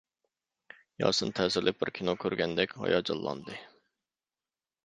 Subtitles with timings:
[1.03, 3.59] ياسىن تەسىرلىك بىر كىنو كۆرگەندەك ھاياجانلاندى.